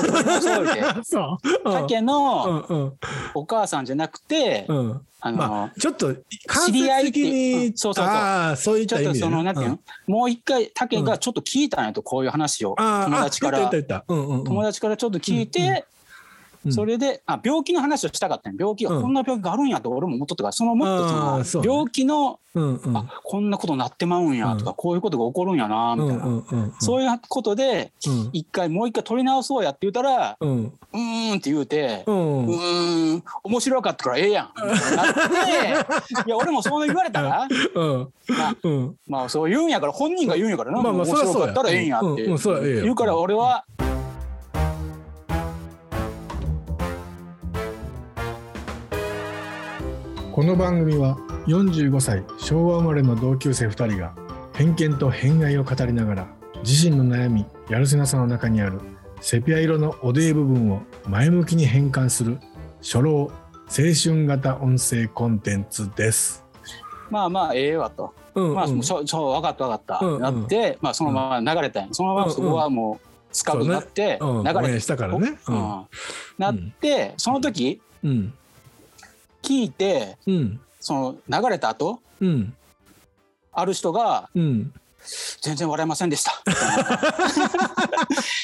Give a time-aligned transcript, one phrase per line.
[0.00, 1.70] そうそう。
[1.70, 2.92] うん竹うの
[3.34, 5.00] お母さんじゃなくて、うん。
[5.22, 8.14] あの、まあちょっと間知り合い接的にうんそうそうそう。
[8.14, 12.74] ああそういっちょっとそのなんていうの、もう一回竹がちょっと聞いたんやとこういう話を。
[12.78, 13.70] あ友達から。
[13.70, 15.99] 友達からちょっと聞いて、うん
[16.68, 19.02] それであ病気の話をしたかった病気がうん。
[19.02, 20.98] こんな病気があるんやと俺も思っとったからそのもっ
[21.38, 22.96] とその病気のうんうん。
[22.96, 24.76] あこんなことなってまうんやとか、うん。
[24.76, 28.30] こういうことが起こるんやなみたいな、うんうんうんそういうことでうん。
[28.32, 30.64] 一回もう一回取り直そうやって言ったらうん。
[30.64, 32.04] んって言うて。
[32.06, 34.96] ううんーん面白かったからええやん。
[34.96, 35.20] なって
[36.26, 38.96] いや俺もそう言われたら、うん。
[39.08, 43.64] まあ、そう言うんやから本人が言うんやからな、まあまあ面白かったらええんやって言うから俺は
[50.40, 51.18] この番組は
[51.48, 54.14] 45歳昭和生まれの同級生2人が
[54.54, 56.28] 偏見と偏愛を語りながら
[56.64, 58.80] 自身の悩みやるせなさの中にある
[59.20, 62.38] セピア色のおでえ部分を前向きに変換する
[62.80, 63.30] 初老青
[64.02, 66.42] 春型音声コンテンツです。
[67.10, 70.22] まあまあええわと、うんまあそうそう分かった分かった、うんうん。
[70.22, 71.88] なって、まあそのまま流れたんや。
[71.92, 74.96] そのままそこはもうスカブになってうん、流れた。
[74.96, 75.38] からね。
[75.48, 75.58] ううん。
[75.58, 75.86] ん
[76.38, 78.32] なってその時うん
[79.42, 80.60] 聞いてうん。
[80.80, 80.94] そ
[81.28, 82.54] の流れた後うん。
[83.52, 84.72] ある人がうん。
[85.40, 86.32] 全然笑えませんでした。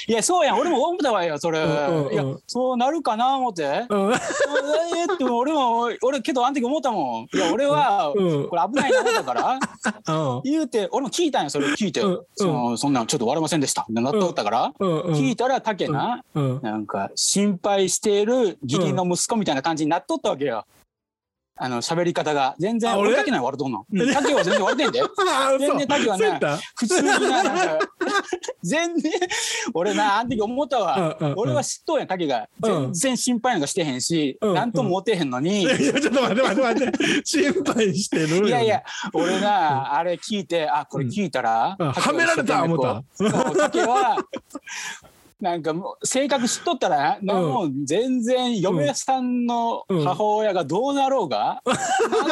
[0.08, 0.58] いやそうやん。
[0.58, 2.12] 俺も思ったわよそれ、うんうんうん。
[2.12, 3.62] いやそうなるかな思って。
[3.62, 4.12] うん。
[4.12, 7.36] えーって俺も俺けどあの時思ったもん。
[7.36, 8.48] いや俺はうん。
[8.48, 9.58] これ危ないな思ったから
[10.08, 10.42] うん。
[10.44, 11.67] 言うて俺も聞いたんやそれ。
[11.74, 12.00] 聞いて、
[12.34, 13.84] そのそんなんちょっと笑いませんでした。
[13.91, 16.61] なっとったから、聞いたらタケな、うん。
[16.62, 20.64] なんか心配している義理の息子みたいな感じになっとったわけよ。
[21.58, 22.54] あの喋り方が。
[22.58, 23.08] 全然あ俺？
[23.10, 23.72] 俺タケない笑うとん。
[23.72, 23.78] の。
[23.78, 25.02] は全然笑ってんで。
[25.58, 26.40] 全然タケはね
[26.76, 27.16] 普通にな
[28.62, 29.12] 全然
[29.74, 31.16] 俺なあの時思ったわ。
[31.20, 31.38] うんうんうん。
[31.38, 32.48] 俺は知っとんやタケが。
[32.62, 32.92] うん。
[32.92, 35.62] 全然心配なんかしてへんし、うんなんともモテへんのに。
[35.62, 36.98] いやちょっと待って待って待って。
[37.24, 38.36] 心配してる？
[38.36, 41.92] よいやいや、俺な、あれ聞いて、あ、これ聞いたら、うん。
[41.92, 43.02] 竹ははめられた思った。
[43.14, 44.16] そう、竹は、
[45.41, 51.63] なんかもう性格知っとったら、なもう全然嫁さんの母親がどうなろうが、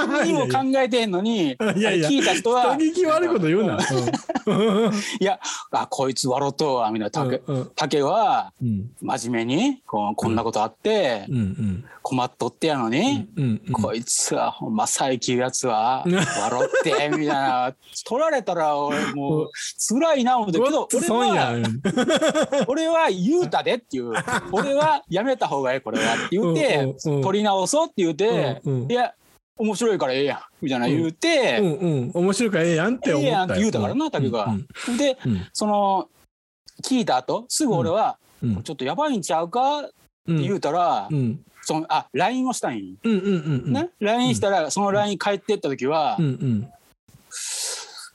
[0.08, 3.78] 何にも考えてへんのに、 いやいや聞いた人は、人聞き悪いこと言うな。
[4.46, 4.92] うん。
[5.20, 5.38] いや、
[5.70, 7.66] あ、こいつ笑っとうわ、みたいな。
[7.74, 8.90] 竹は、うん。
[9.02, 11.26] 真面目にこうこんなことあって
[12.02, 13.28] 困っとってやのに、
[13.72, 17.74] こいつはほんま最近やつは笑ってみたいな。
[18.06, 19.50] 取られたら俺もう
[19.88, 21.64] 辛いな思ってけど俺はん。
[22.66, 24.12] 俺は言うたでっていう。
[24.52, 26.14] 俺はやめた方がいいこれは。
[26.14, 27.22] って言ってうんうんうん。
[27.22, 28.90] 取り直そうって言ってうんうん。
[28.90, 29.12] いや
[29.56, 32.10] 面白いからええやんみたいな言ううてんうん。
[32.14, 34.44] 面白いからええやんってえ思ったよえやんって言うたからな竹が。
[34.46, 35.46] うんでうん。
[35.52, 36.08] その
[36.82, 38.62] 聞いた後すぐ俺はうん。
[38.62, 39.92] ちょっとやばいんちゃうかって
[40.26, 41.40] 言うたらうん。
[41.62, 43.72] そのあ LINE をしたんようんうんうんうん。
[43.72, 46.68] ね？LINE したらその LINE 帰ってった時はうんうん。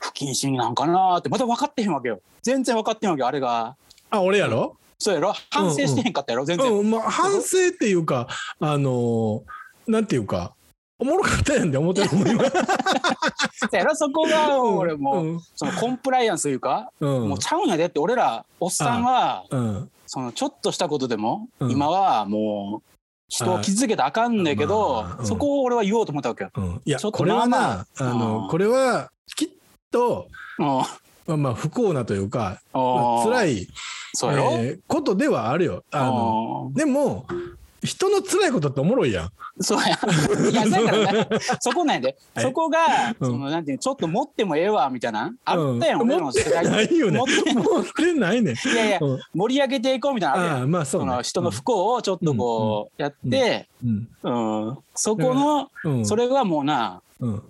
[0.01, 2.21] 不謹慎なんかなーってまだ分かってへんわけよ。
[2.41, 3.75] 全然分かってへんわけよあれが
[4.09, 4.75] あ俺やろ？
[4.97, 5.33] そうやろ？
[5.49, 6.45] 反省してへんかったやろ？
[6.45, 8.27] 全然、うんまあ反省っていうか
[8.59, 9.41] あのー
[9.87, 10.53] なんていうか
[10.99, 12.49] おもろかったやんで思ってるもん今そ
[13.71, 13.95] うやろ？
[13.95, 17.29] そこが俺もう、うんそのコンプライアンスというか、うん。
[17.29, 19.89] もうちゃうんやでって俺らおっさんはうん。
[20.05, 21.71] そのちょっとしたことでも、うん。
[21.71, 22.89] 今はもう
[23.29, 25.25] 人を傷つけたらあかんねんけど、まあうん。
[25.25, 26.51] そこを俺は言おうと思ったわけよ。
[26.55, 26.81] うん。
[26.83, 28.03] いやちょっとこれはまあなあ。
[28.03, 28.47] まあのうん。
[28.49, 29.49] これはきっ
[29.91, 30.27] と
[30.57, 30.65] うん。
[30.65, 30.83] ま
[31.27, 32.81] あまあ不幸なというかま
[33.21, 33.67] あ辛いい
[34.13, 35.83] そうえーことではあるよ。
[35.91, 37.25] あのでも
[37.83, 39.31] 人の辛いことっておもろいやん。
[39.61, 39.97] そうや。
[40.51, 41.27] いや、だからね、
[41.61, 42.17] そこなんやで。
[42.35, 42.45] はい。
[42.45, 42.79] そこが、
[43.19, 43.31] うん。
[43.31, 45.33] その、なんていうのちょっと持ってもええわ、みたいな。
[45.45, 46.65] あったやん、うん俺らの世代。
[46.65, 47.19] 持ってないよね。
[47.19, 48.53] 持ってないね。
[48.65, 49.19] いやいや、うん。
[49.33, 54.07] 盛り上げていこうみたいなのあまあそう人の不幸をちょっとこうやって、うん。
[54.23, 56.05] うん、そこの、うん。
[56.05, 57.43] それはもうな、うん。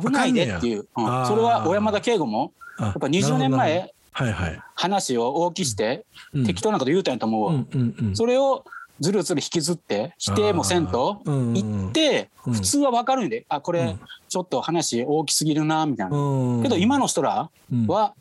[0.00, 0.86] 危ないでっていう。
[0.94, 4.60] それは小山田圭吾も、ややっぱ20年前、はいはい。
[4.74, 7.52] 話を大きして、うん適当なこと言うたんやと思うわ。
[7.52, 8.64] うんうんうんそれを
[9.00, 16.16] ずるずる引きずって、否定もせんと、うん言って、うん普通は分かるんで、あ、これうん、ちょっと話大きすぎるな、みたいな。
[16.16, 18.14] うんけど今の人らうんは、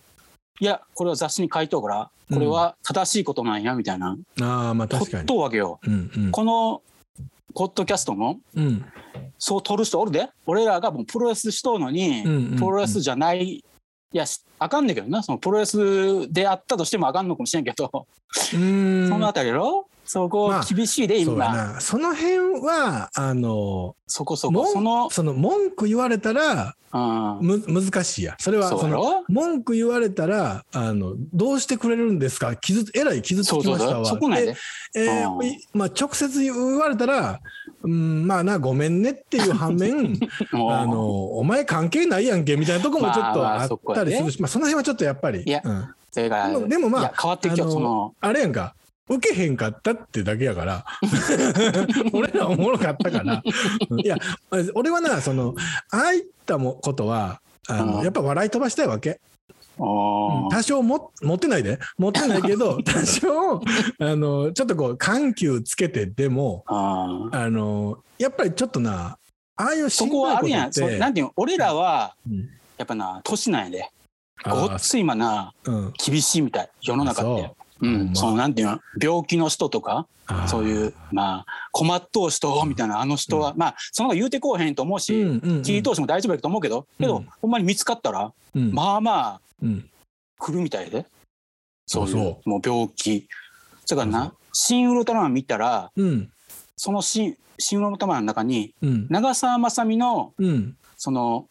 [0.59, 4.17] いや、これは雑誌に書いとうから、これは正しいことなんや、みたいな。
[4.41, 5.25] ああまあ確かに。
[5.27, 5.79] とうわけよ。
[5.85, 6.81] うんうんこの、
[7.53, 8.85] ポッドキャストも、うん
[9.37, 10.29] そう取る人おるで。
[10.45, 13.63] 俺らがもうプロレスしとうのに、うんうんプロレスじゃない、
[14.13, 17.89] いや、しあかんねんけどな、そのプロレスであったとしてもあかんのかもしれんけど、
[18.53, 19.87] うんそのあたりやろ？
[20.03, 21.55] そこまあ厳しいで、そうや今。
[21.73, 24.65] なその辺はあのそこそこ。
[24.67, 27.37] その、その文句言われたらうん。
[27.41, 32.55] む難しいやそれはその文句言われたらあのどうしてくれるんですか？
[32.57, 33.49] 傷つえらい傷つ。
[33.49, 34.55] きましたわそこなんやで。
[34.95, 37.39] えーうんいまあ、直接言われたら、
[37.83, 40.19] うん、まあなごめんねっていう反面
[40.53, 41.07] あの
[41.37, 45.85] お前関係ないやんけみたいなとこもちょっとまあったりするし、まあその辺はちょっとやっぱりいやうん。
[46.11, 48.75] それから、でもでもまあ変わってきよ、あのその、あれやんか。
[49.09, 50.85] 受けへんかったってだけやから。
[52.13, 53.43] 俺らおもろかったから。
[53.89, 53.99] うん。
[53.99, 54.17] いや
[54.73, 55.53] 俺はなその
[55.89, 58.03] ああいったもことはあのうん。
[58.03, 59.19] やっぱ笑い飛ばしたいわけ。
[59.81, 61.79] 多少も持ってないで。
[61.97, 63.61] 持ってないけど 多少
[63.99, 69.17] あのちょっとこう緩急つけてでもあのやっぱりちょっとな
[69.61, 70.73] ああいうしそこはあるやん。
[70.73, 72.49] そてなんていうの、俺らは、うん。
[72.77, 73.89] やっぱな、年なんやで。
[74.43, 75.93] ごっつい今な、うん。
[76.03, 77.51] 厳しいみたい、世の中って。
[77.81, 78.15] うほんん、ま。
[78.15, 80.07] そのなんていうの病気の人とか
[80.47, 85.61] そういうまあ困っとう人みたいなあの人は、まあその方が言うてこうへんと思うし、うんうんうん。
[85.61, 88.71] 聞いとうしも大丈夫やと思うけど、けど、うんほんまに見つかったら、うん。
[88.71, 89.89] まあまあうん。
[90.39, 91.05] 来るみたいで。
[91.85, 92.11] そういう。
[92.11, 93.27] そうもう病気。
[93.85, 96.31] それからな「新ウルトラマン」見たらうん。
[96.77, 99.07] その新「新ウルトラマン」の中にうん。
[99.09, 100.77] 長澤まさみのうん。
[100.95, 101.47] その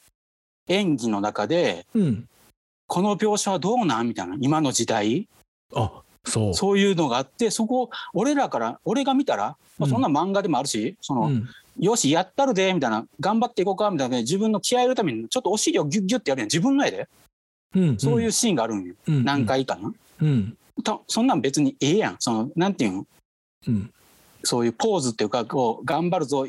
[0.69, 2.29] 演技の中でうん。
[2.87, 5.29] この描写はどうなんみたいな今の時代。
[5.75, 6.55] あそう。
[6.55, 11.49] そういうのがあってそこ俺らから俺が見たら、まあ、そんな漫画でもあるし、そのうん。
[11.79, 17.09] よしやったるでみたいな頑張っていこうかみたいなね自分の気合い入れるためにちょっとお尻をギュッギュッてやるやん自分の絵で。
[17.75, 20.57] うんそういうシーンがあるんよ、うん何回かな、うん。
[20.83, 22.17] たそんなん別にええやん。
[22.19, 23.07] そのなんていうの
[23.69, 23.91] うん。
[24.43, 26.47] そういうポーズっていうかこう頑張るぞ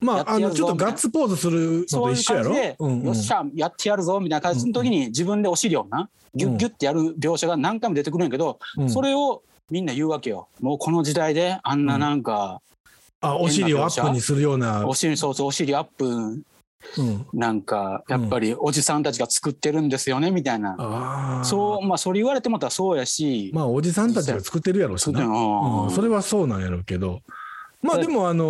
[0.00, 2.54] まああのちょっとガッツポーズするのそういうと一緒やろ？
[2.54, 8.90] よっしゃやってやるぞみたいな感じの時に自分でお尻をなギュッギュッてやる描写が何回も出てくるんやけど、うん。
[8.90, 10.48] それをみんな言うわけよ。
[10.60, 12.60] もうこの時代であんななんか、
[13.20, 14.86] あお尻をアップにするような。
[14.86, 17.26] お尻そうそうお尻アップうん。
[17.32, 27.20] なんかやっぱりおじさんたちが作ってるんですよねみたいな、ああそうまあそれ言われてもたらそうやし、まあおじさんたちが作ってるやろうしな、そうん、それはそうなんやろうけど。
[27.82, 28.44] まあでもあの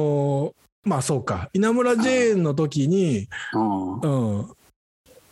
[0.50, 0.52] ー
[0.84, 1.50] まあそうか。
[1.52, 4.50] 稲村ジェーンの時に、うんうん、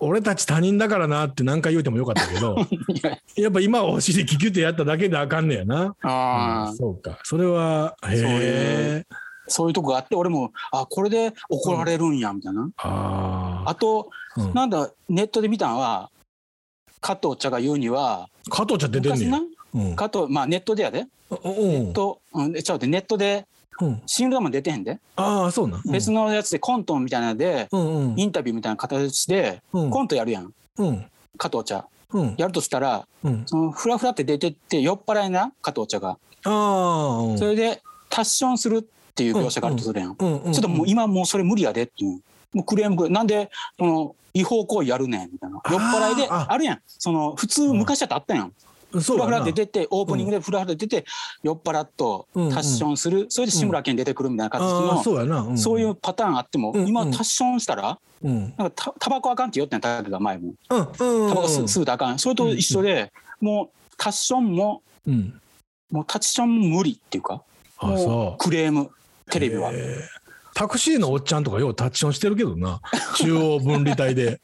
[0.01, 2.57] 俺たち他人だからなって何回言うてもよかったけど
[2.93, 3.19] いや。
[3.37, 6.71] やっぱ今はお尻キュキュってやっただけであかんねやな、あー。
[6.71, 7.19] うんそうか。
[7.23, 9.07] それはへえ
[9.49, 16.11] そういうとこがあって俺もあこれで怒られるんやみたいな、ああとあ、うん、なんだネットで見たのは
[17.01, 19.31] 加藤茶が言うには加藤茶出てんねや。
[19.31, 19.83] 昔な？
[19.89, 19.97] うん。
[19.97, 21.93] 加藤まあネットでやで、うん。
[21.93, 23.56] と、うん、ちょっとネットでうん
[24.07, 25.93] シングルマン出てへんで、ああそうなん、うん。
[25.93, 28.19] 別のやつでコントみたいなので、うんうん。
[28.19, 29.91] インタビューみたいな形でうん。
[29.91, 30.53] コントやるやん。
[30.79, 31.07] うん。
[31.37, 31.87] 加藤茶。
[32.13, 32.35] うん。
[32.39, 33.43] やるとしたらうん。
[33.47, 37.39] そのフラフラって出てって酔っ払いな加藤茶が、ああうん。
[37.39, 40.39] それでタッションするっていう描写があるとするやん、うん。
[40.39, 42.21] うんちょっともう今もうそれ無理やでっていう。
[42.55, 45.61] もうクレームなんでその違法行為やるねんみたいな。
[45.71, 46.81] 酔っ払いであるやん。
[46.87, 48.53] その普通昔だってあったやん、
[48.93, 51.07] フラフラって出てオープニングでフラフラって出て
[51.43, 58.55] 酔っ払っとタッションする、それで志村けん出てくるみたいな形の、そうそういうパターンあっても、今タッションしたらうん。
[58.57, 60.55] なんかタタバコあかんって言ってんタバが前も。
[60.71, 62.19] うんうんタバコ吸吸うたらあかん。
[62.19, 65.41] それと一緒で、もうタッションもうん。
[65.91, 67.43] もうタッションも無理っていうか
[67.81, 68.91] もうクレーム
[69.31, 69.71] テレビは。
[70.57, 72.81] タクシーのおっちゃんとかようタッチションしてるけどな。
[73.17, 74.41] 中央分離帯で。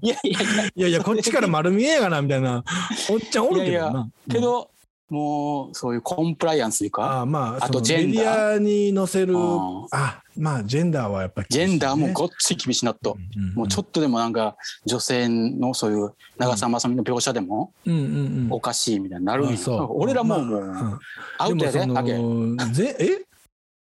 [0.00, 0.64] いやいやいや。
[0.64, 2.64] いやいやこっちから丸見えやがなみたいな。
[3.10, 3.68] おっちゃんおるけどな。
[3.68, 4.04] いやいや。
[4.30, 4.70] けど、
[5.10, 7.02] もうそういうコンプライアンスというか。
[7.02, 8.22] ああまああとジェンダー。
[8.22, 13.18] メディアに載せるうんあまあジェンダーはやっぱり、ジェンダーもごっつい厳しいなっと、
[13.54, 18.08] もうちょっっとでもなんか女性のそういう長澤まさみの描写でもと、うんうんう
[18.44, 18.48] ん。
[18.52, 19.86] おかしいみたいになるんや、う。
[19.90, 20.98] 俺らもううん。
[21.36, 23.31] アウトやででもあけそのぜえ？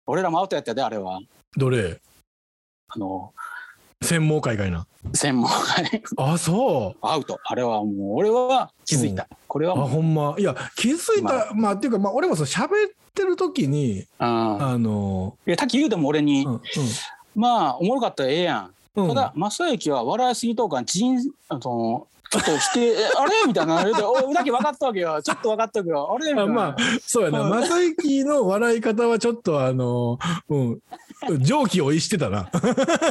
[0.08, 1.20] 俺らもアウトやったであれは。
[1.58, 2.00] どれ？
[2.88, 3.34] あの
[4.02, 4.88] 専門会かいな。
[5.14, 7.06] 専門家あそう。
[7.06, 7.40] アウト。
[7.44, 10.36] あれはもう俺は気づいた、これはあほんま。
[10.40, 12.70] いや気づいた、まあ、っていうかまあ俺もそう喋っ
[13.14, 14.64] てる時にうん。
[14.64, 16.62] あのいや滝言うでも俺に、うんうん。
[17.36, 18.74] まあおもろかったらええやん。
[18.96, 19.08] うん。
[19.10, 21.18] ただ正行は笑いすぎとうから人
[21.50, 23.32] あのちょっと否定えあれ？
[23.48, 23.86] みたいな。
[24.10, 25.22] おうだけ分かったわけよ。
[25.22, 26.34] ちょっと分かったわけよあれ？
[26.34, 26.52] みたいな。
[26.52, 27.42] あまあそうやな。
[27.42, 30.20] うん正行の笑い方はちょっとあの
[30.50, 30.80] うん。
[31.40, 32.50] 蒸気を逸してたな。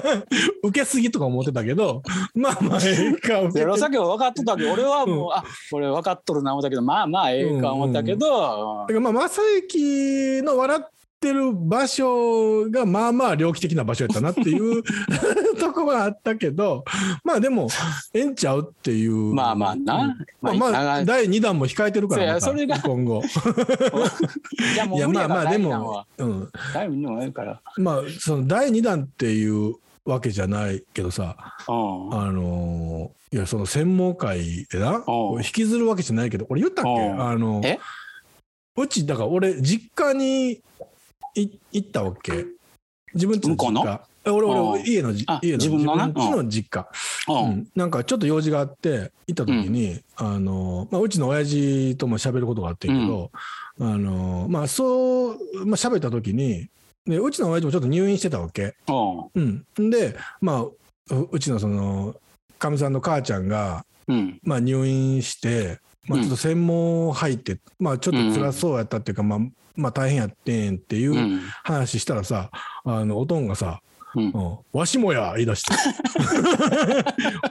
[0.63, 2.03] 受けすぎとか思ってたけど。
[2.35, 3.51] まあまあええか。
[3.77, 5.33] さっきは分かっとったわけど俺はもう、うん。
[5.33, 6.83] あこれ分かっとるな思ったけど。
[6.83, 10.81] まあまあええか思ったけど、だからまあ正行の笑っ
[11.17, 14.83] ってる場所がまあまあ猟奇的な場所やったなっていう
[15.59, 16.85] とこはあったけど
[17.25, 17.69] まあでも
[18.13, 20.17] ええんちゃうっていうまあまあな。
[20.43, 23.23] まあまあ第2弾も控えてるからそれが今後。
[24.75, 27.63] いやもいうまあまあでも、うん、第二弾はええから。
[27.79, 31.37] まあその第2弾っていうわけじゃないけどさ
[31.69, 31.75] うん。
[32.15, 35.43] あのーいやその専門会でなうん。
[35.43, 36.91] 引きずるわけじゃないけど俺言ったっけ？
[36.91, 37.23] うん。
[37.23, 37.79] あのえ？
[38.79, 40.61] うちだから俺実家にい
[41.37, 42.47] 行ったわけ？
[43.15, 44.01] 自分ちの実家。
[44.25, 46.09] え俺うん俺家の家の自分のな？
[46.09, 46.89] 自の実家、
[47.29, 47.33] う。
[47.33, 47.51] うん。
[47.61, 53.31] んなんかちょっと用事があって行った時に、あのまあ、うちの親父とも喋ることがあってんけど、
[53.81, 56.69] あのまあそう、まあ喋った時に
[57.07, 58.75] でうちの親父もちょっと入院してたわけ？
[59.35, 59.65] うん。
[59.77, 62.17] うん、でまあううちのその
[62.59, 64.41] かみさんの母ちゃんが、うん。
[64.43, 65.79] まあ、入院して、
[66.09, 66.25] まあ、うん。
[66.25, 69.39] ちょっと専門入って、まあちょっと辛そうやったっていうか、まあ
[69.77, 71.41] まあ大変やってんっていううん。
[71.63, 72.51] 話したらさ、
[72.85, 73.81] あのおとんがさ
[74.15, 74.31] うん。
[74.31, 75.75] うん、わしもや言い出して。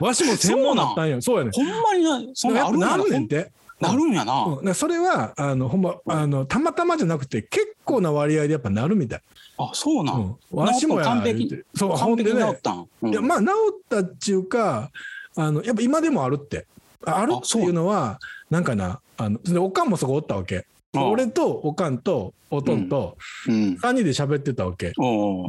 [0.00, 1.22] わしも専門だったんや。
[1.22, 2.96] そうやねほんまにな、そんななあるんやな。
[3.04, 4.58] るねんって、なるんやな。
[4.60, 9.20] うん、それはあのほんまあのたまたまじゃなくて結構な割合でやっぱなるみたい、
[9.58, 10.12] あ、そうな。
[10.12, 10.22] うん。
[10.22, 11.62] ん、わしもや完璧。
[11.74, 12.88] そうほ完璧治ったん。
[13.02, 13.10] うん。
[13.12, 13.48] いやまあ治っ
[13.88, 14.90] たっちゅうか
[15.36, 16.66] あのやっぱ今でもあるって。
[17.04, 18.18] ああるっていうのは
[18.50, 20.66] なんかなあのでおかんもそこおったわけ。
[20.94, 23.16] あ俺とおかんとおとんと
[23.48, 23.54] うん。
[23.74, 24.92] 3人で喋ってたわけ。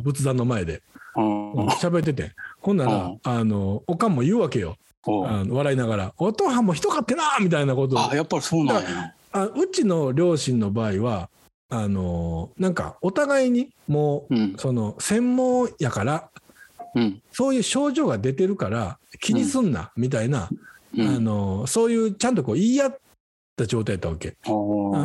[0.03, 0.81] 仏壇の前で。
[1.15, 3.19] 喋っててほんならうん。
[3.23, 4.77] あのおかんも言うわけよ。
[5.05, 8.11] あの笑いながら「おとんはんも人勝手な!」みたいなことを。
[8.11, 9.13] あ、やっぱりそうなんや。
[9.31, 11.29] あうちの両親の場合は
[11.69, 14.55] あのなんかお互いにもう、うん。
[14.57, 16.29] その専門やから
[16.95, 17.21] うん。
[17.31, 20.55] そういう症状が出てるから気にすんな、みたいな、う
[20.95, 21.23] あん。
[21.23, 22.97] のそういうちゃんとこう言い合っ
[23.55, 24.35] た状態やったわけ。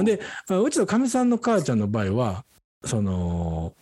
[0.04, 2.44] であうちのかみさんの母ちゃんの場合は
[2.84, 3.72] その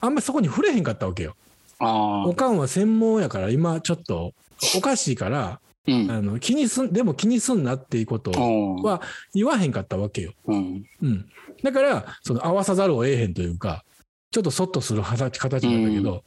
[0.00, 1.36] あんまりそこに触れへんかったわけよ。
[1.78, 4.32] あおかんは専門やから今ちょっと
[4.76, 6.10] おかしいからーうん。
[6.10, 9.00] あの気にすんでも気にすんなっていうことは
[9.34, 10.32] 言わへんかったわけよ。
[10.46, 10.84] うん。
[11.02, 11.28] うん、
[11.62, 13.84] だからその合わさざるを得へんというか
[14.30, 16.24] ちょっとそっとする形なったけど、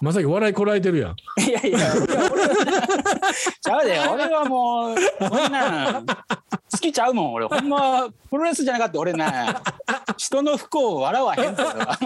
[0.00, 1.16] まさき笑いこらえてるやん。
[1.42, 1.78] いやいや、
[3.60, 6.14] ちゃうで、俺はもう、こんなん、好
[6.80, 7.46] きちゃうもん、俺。
[7.46, 9.62] ほんま、プロレスじゃなかった、俺な。
[10.16, 11.98] 人の不幸を笑わへんって、俺は。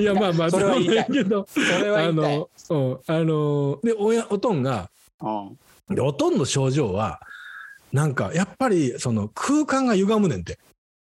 [0.00, 2.38] いやまあまあそれは言いたいけどそれはあ言いたい。
[2.38, 7.20] の、うん、あので親おとんがうんでおとんの症状は
[7.92, 10.58] なんかやっぱりその空間が歪むねんて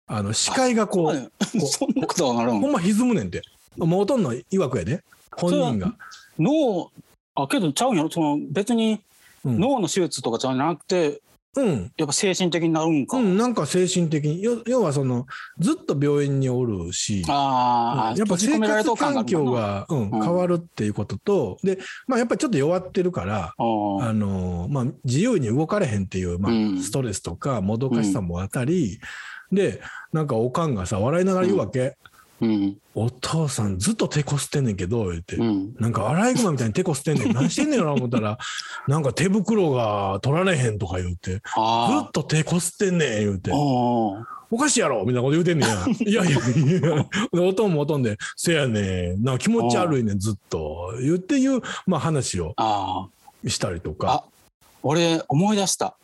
[0.06, 3.42] あの視界がこうそんなことなるんほんま歪むねんて
[3.76, 5.02] もうおとんの曰くやで
[5.36, 5.94] 本人が。
[6.38, 6.90] 脳
[7.36, 9.00] あけどちゃうんやろその別に
[9.44, 9.60] うん。
[9.60, 11.20] 脳の手術とかじゃなくて
[11.56, 11.92] うん。
[11.96, 14.42] やっぱ精神的になるんか、うん、なんか精神的に。
[14.42, 15.26] 要要はその
[15.58, 20.22] ずっと病院におるしああ、やっぱ生活環境が、うんうん。
[20.22, 23.62] 変わるっていうこととで、まあ、やっぱりちょっと弱ってるから、あ
[24.12, 26.82] のまあ、自由に動かれへんっていう、まあうん。
[26.82, 28.98] ストレスとかもどかしさもあったり、
[29.52, 29.80] で
[30.12, 31.96] なんかおかんがさ笑いながら言うわけ、
[32.40, 35.36] うんお父さんずっと手こすってんねんけど言って。
[35.36, 38.38] うんなんかアライグマみたいに手こすってんねん何してんねんやろ思ったら
[38.88, 43.56] なんか手袋が取られへんとか言うてずあっと手こすってんねん言うてあ
[44.50, 45.86] おかしいやろみたいなこと言うてんねんや。
[46.00, 50.94] いやいやいや、でおとんもおとんで、せやねん、なんか気持ち悪いねん、ずっと。
[51.02, 53.08] 言っていう、まあ話をあ
[53.46, 54.24] したりとあか。
[54.82, 55.96] 俺思い出した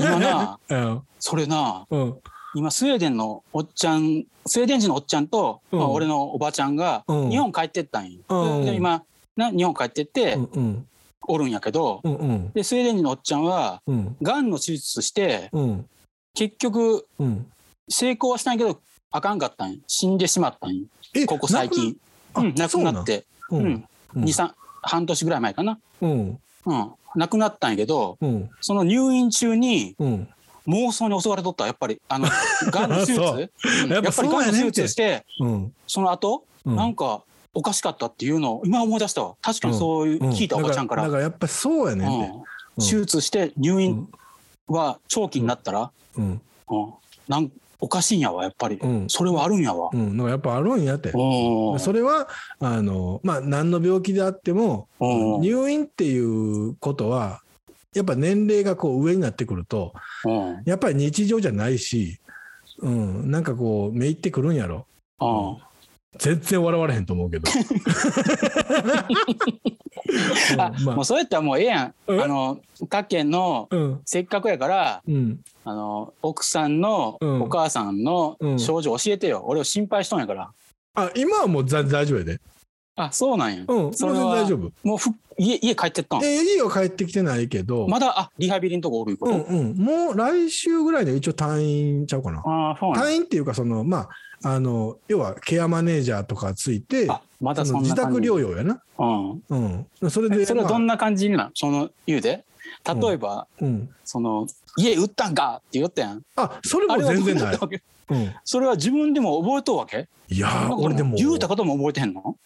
[0.00, 1.02] 今な うん。
[1.20, 2.16] それなうん。
[2.56, 9.02] 今スウェーデンのおっちゃんスウェーデン人のおっちゃんと、うんまあ、俺のおばちゃんがうん日本帰ってったんよ、うんで今
[9.36, 10.44] な日本帰ってってうん。
[10.44, 10.86] うん。
[11.28, 12.14] おるんやけど、うん。
[12.14, 12.52] うん。
[12.52, 14.16] でスウェーデン人のおっちゃんはうん。
[14.22, 15.86] がんの手術してうん。
[16.34, 17.46] 結局うん。
[17.90, 20.86] 成功はしたんやけどあかんかったんよ死んでしまったん
[21.26, 21.96] ここ最近。
[22.34, 23.84] 亡くなって、そうなん
[24.14, 26.38] うん、二三半年ぐらい前かな、うん。
[26.66, 28.50] うん、亡くなったんやけどうん。
[28.62, 30.28] その入院中にうん。
[30.66, 32.00] 妄想に襲われとったやっぱり。
[32.08, 32.28] あの
[32.70, 33.20] がんの手術？
[33.88, 35.74] やっぱりがんの手術してうん。
[35.86, 36.76] その後、うん。
[36.76, 37.22] なんか
[37.54, 39.34] おかしかったっていうのを今思い出したわ。
[39.40, 40.30] 確かにそういう、うん。
[40.30, 41.02] 聞いたおばちゃんから。
[41.04, 42.06] だからやっぱそうやね。
[42.76, 42.84] うん。
[42.84, 44.08] 手術して入院
[44.68, 46.40] は長期になったら、うん。
[46.70, 46.92] うん。
[47.28, 49.06] なんおかしいんやわやっぱり、うん。
[49.08, 50.16] それはあるんやわ、うん。
[50.16, 51.12] だからやっぱあるんやって。
[51.12, 57.42] それは、あの、まあ、何の病気であっても、入院っていうことは、
[57.96, 59.94] やっぱ年齢がこう上になってくると、
[60.26, 60.62] うん。
[60.66, 62.20] やっぱり日常じゃないし、
[62.80, 64.86] うん、なんかこう、めいってくるんやろ。
[65.18, 65.56] うん。
[66.18, 67.50] 全然笑われへんと思うけど。
[70.58, 70.96] あ、まあ。
[70.96, 71.94] もうそうやったらもうええやん。
[72.06, 72.20] うん。
[72.22, 72.60] あの
[72.90, 74.00] 竹のうん。
[74.04, 75.40] せっかくやからうん。
[75.64, 77.42] あの奥さんのうん。
[77.42, 78.58] お母さんのうん。
[78.58, 79.42] 症状教えてよ。
[79.46, 80.50] 俺を心配しとんやから。
[80.94, 82.40] あ今はもう大丈夫やで
[82.96, 83.64] あそうなんや。
[83.66, 84.88] うんそれはは全然大丈夫。
[84.88, 86.24] もうふ家家帰ってったん？
[86.24, 87.86] え家は帰ってきてないけど。
[87.88, 89.32] まだあリハビリのとこおるいうこと？
[89.34, 89.76] うんうん。
[89.76, 92.38] もう来週ぐらいで一応退院ちゃうかな。
[92.38, 93.10] ああそうなんや。
[93.10, 94.08] 退院っていうかそのま
[94.42, 98.02] ああの要はケアマネージャーとかついてあまだそそんな感じ。
[98.02, 98.82] の自宅療養やな。
[98.98, 99.42] うん。
[100.00, 100.10] うん。
[100.10, 102.44] それでえそれはどんな、な感じになその言うで？
[102.84, 106.22] 例えば、うん、その家売ったんかって言ったやん。
[106.36, 107.44] あそれもは全然ない。
[107.44, 107.82] どうやったわけ？
[108.08, 110.08] うん、それは自分でも覚えとうわけ？
[110.28, 111.16] いやー俺でも。
[111.16, 112.36] 言うたことも覚えてへんの？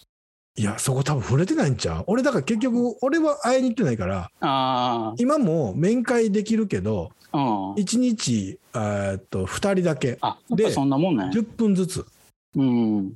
[0.57, 2.04] いやそこ多分触れてないんちゃう？
[2.09, 7.75] 俺だから結局俺は会いに行ってないからあ今も面会できるけどあうん。
[7.75, 10.19] 1日えーっと2人だけ。
[10.21, 11.30] あやっぱそんなもんね。
[11.33, 12.04] 10分ずつ。
[12.57, 13.12] うん。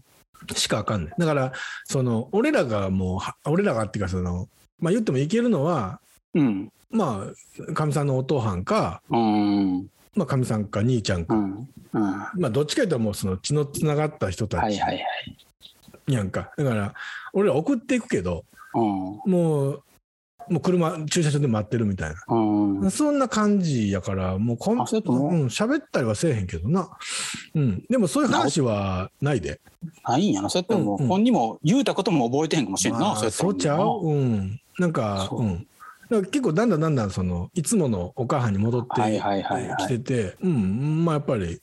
[0.55, 1.15] しかあかんねん。
[1.19, 1.53] だから
[1.85, 4.49] その俺らがもうは俺らがっていうかその
[4.79, 6.01] まあ言ってもいけるのは
[6.35, 6.73] うん。
[6.91, 7.27] ま
[7.69, 9.89] あかみさんのお父はんかうん。
[10.15, 11.69] まあかみさんか兄ちゃんか、うん。
[11.93, 12.03] うん。
[12.03, 14.77] はまあどっちかというともうその血のつながった人たち。
[14.77, 15.05] いはいはい
[16.07, 16.95] やんか、だから
[17.33, 18.45] 俺ら送っていくけど
[18.75, 18.83] うん。
[19.31, 19.83] もう
[20.51, 22.17] もう車駐車場で待ってるみたいな。
[22.29, 22.91] うん。
[22.91, 25.33] そんな感じやから、もうこん、あそうやと思う。
[25.33, 26.91] うん、喋ったりはせえへんけどな。
[27.55, 27.85] うん。
[27.89, 29.61] でもそういう話はないで。
[30.07, 31.01] ないんやなそうやってもう。
[31.01, 31.09] んうん。
[31.09, 34.01] 本人も言うたことも覚えてへんかもしれんな、まあそうそうちゃう？
[34.05, 34.61] うん。
[34.79, 35.43] なんか、そう。
[35.43, 35.67] うん。
[36.11, 39.77] だ結構だんだんだんだんそのいつものお母さんに戻ってはいはいはいはい。
[39.79, 41.59] きてて、うん、まあやっぱり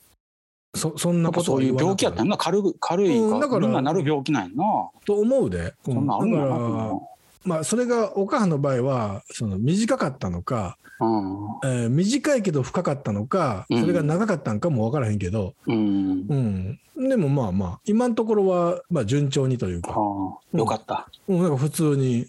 [0.73, 2.37] そそんなことそういう病気やったんなな。
[2.37, 3.25] 軽い軽いか。
[3.25, 3.67] うんだから。
[3.67, 4.63] みんななる病気なんやな、
[5.05, 5.73] と思うで。
[5.87, 5.93] うん。
[5.95, 7.10] そんなんあるんやな
[7.43, 11.47] まあそれがお母さんの場合はその短かったのか、うん。
[11.63, 13.81] えー短いけど深かったのか、うん。
[13.81, 16.25] それが長かったのかも分からへんけど、うん。
[16.95, 21.07] うん、でもまあまあ今のところはまあ順調にというか、ああよかった。
[21.27, 22.27] うん、なんか普通に、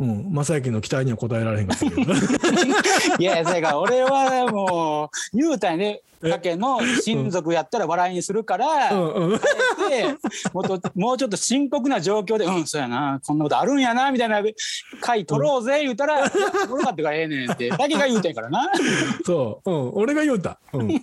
[0.00, 2.00] うん、正行の期待には応えられへんかったけど。
[3.18, 6.02] いや、それから俺はもう、言うたんやね。
[6.22, 6.28] え？
[6.28, 9.40] だけの親族やったら笑いにするから、うん。
[10.94, 14.39] もうちょっと深刻な状況で、うん、そうやな、こんなことあるんやな、みたいな
[15.00, 18.70] 回取ろうぜ、言うたら、取かったからええねんって、だけが言うたんからな。
[19.24, 21.00] そう、うん、俺が言うた、うん、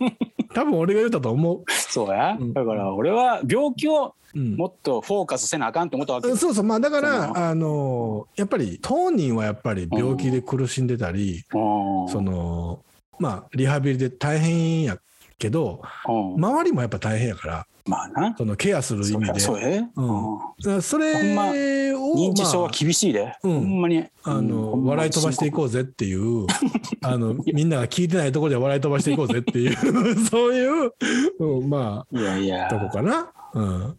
[0.53, 2.38] 多分俺が言うたと思うそうや。
[2.39, 6.36] うんだから俺は病気を、もっとフォーカスせなあかんと思ったわけ。
[6.36, 11.58] そうそうまあだからあのやっぱり当人はやっぱり病気で苦しんでたり、う
[12.06, 12.84] んその
[13.20, 14.98] まあリハビリで大変や
[15.39, 18.36] けどうん周りもやっぱ大変やからまあな。
[18.38, 19.88] そのケアする意味でやそうや。
[19.96, 23.36] うんうんそれほんまを、認知症はま厳しいで。
[23.43, 24.00] うんほんまに。
[24.00, 26.45] あ、あうん笑い飛ばしていこうぜっていう
[27.02, 29.76] あのみんなが聞いてないところで笑い飛ばしていこうぜっていう
[30.30, 30.93] そういう、
[31.39, 32.69] うん、まいやいやあ。
[32.69, 33.32] とこかな。
[33.54, 33.95] うん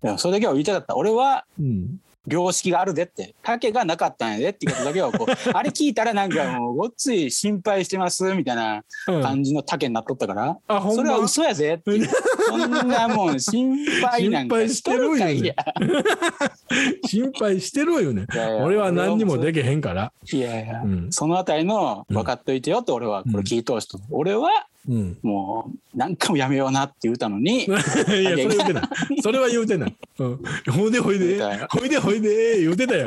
[0.00, 0.96] いやそれだけは言いたかった。
[0.96, 3.34] 俺はうん病識があるでって。
[3.42, 10.96] 竹がなかったんやでっていうことだけはこう、 あれ聞いたらなんかもうごっつい心配してますみたいなうん感じの竹になっとったから、あほんま？
[10.96, 12.08] それは嘘やぜっていう。
[12.46, 15.54] そんなもん心配なんかしとるかいや。
[17.06, 18.26] 心配してるよね。
[18.62, 20.12] 俺は何にもできへんから。
[20.30, 28.82] いやいや、うんそのあたりの分かっといてよって俺はこれ聞いとう人、俺はうん、もう何回もやめようなって言うたのに いやそれ言うてない。
[29.22, 29.96] それは言うてない。
[30.18, 30.40] うん、
[30.72, 31.40] ほいでほいで。
[31.68, 33.06] ほいでほいで言うてたよ。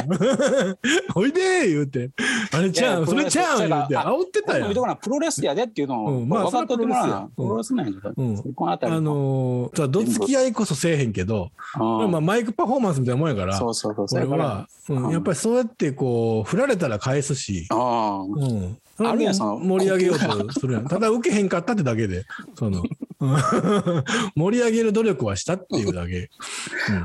[1.13, 2.11] ほいで言うて。
[2.51, 3.97] あれちゃうそれちゃう言うて。
[3.97, 4.97] あ煽ってたやん。
[4.97, 8.53] プロレスやでっていうのをうんまあ分かっとってもらうな、プロレスなんやから、うん。
[8.53, 12.11] このあたりあのー、どつき合いこそせえへんけど、うん。
[12.11, 18.23] まあ、マイクパフォーマンスみたいなもんやから、そうそうそうは、うん、やっぱりそうやってこう振られたら返すし、あ。
[18.27, 18.77] うん、
[19.09, 20.87] あるやんその盛り上げようとするやん。
[20.87, 22.83] ただ受けへんかったってだけでその
[23.19, 23.35] うん
[24.35, 26.29] 盛り上げる努力はしたっていうだけ、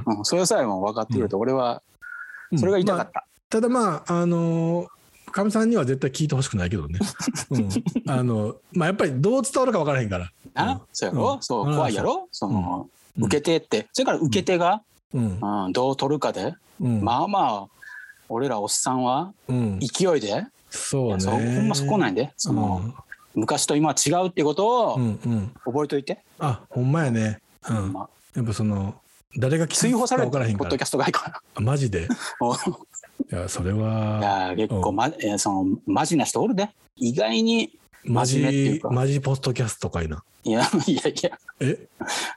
[0.07, 1.83] あ、うん、それさえも分かってくれて、俺は
[2.53, 2.93] うんそれが言いた。
[2.93, 4.87] かまあった、ただまああのー
[5.33, 6.99] かみさんには絶対聞いてほしくないけどね、
[7.51, 7.69] うん、
[8.11, 11.43] あのまあやっぱりどう伝わるか分からへんから、なそうやろ、うん。
[11.43, 12.29] そう怖いやろ？
[12.33, 13.25] その、うん。
[13.27, 13.87] 受け手って。
[13.93, 14.83] それから受け手が、
[15.13, 15.39] うん。
[15.67, 17.03] うん、どう取るかで、うん。
[17.03, 17.67] まあまあ
[18.29, 21.25] 俺らおっさんはうん、勢いで、そうね。
[21.27, 22.33] ほんまそこなんやで。
[22.37, 22.95] その、
[23.35, 25.33] 昔と今は違うってことをうんうん。
[25.33, 28.03] うん、覚えといて、あほんまやね、うん、ま。
[28.03, 28.95] あ、やっぱその
[29.39, 32.09] 誰が追放される分からへんポッドキャスト外かあマジで？
[33.31, 33.39] ら。
[33.39, 36.71] いやそれいはや結構ま、えーそのマジな人おるで。
[36.97, 37.71] 意外に
[38.05, 38.89] マジか。
[38.91, 40.23] マジポストキャストかいな。
[40.45, 41.79] いやいやいや、え？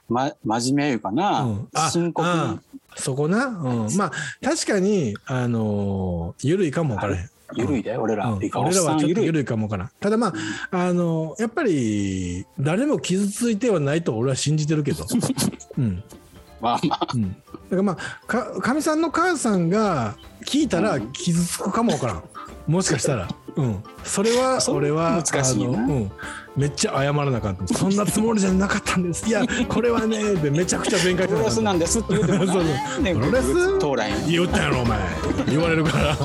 [0.08, 1.68] ま、真面目いうかな、うん。
[1.72, 2.60] あ深刻なあ
[2.96, 4.12] そこな、うん、まあ
[4.42, 8.36] 確かにあのー緩いかも分からへん緩いで俺ら、うん。
[8.38, 9.44] 俺らはちょっと緩い。
[9.44, 9.90] かもわからん。
[10.00, 10.34] ただまあ
[10.70, 15.04] あのやっぱり誰も傷ついてはないと俺は信じてるけど、
[15.78, 16.02] うん、
[16.60, 17.36] まあまあ、うん、だ
[17.70, 22.22] からまあかかみさんの母さんが聞いたら傷つくかもわからん。
[22.66, 26.10] もしかしたら、うん、それは俺は難しいな、うん、
[26.56, 27.74] めっちゃ謝らなかった。
[27.74, 29.26] そんなつもりじゃなかったんです。
[29.26, 33.54] いやこれはねでめちゃくちゃ弁解プロレスなんですって言うて プロレス？
[34.28, 34.98] 言ったやろお前。
[35.48, 36.16] 言われるから